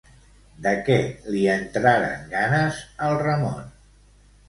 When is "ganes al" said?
2.35-3.19